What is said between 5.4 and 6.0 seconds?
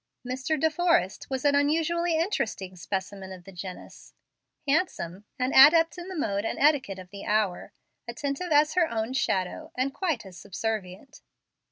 adept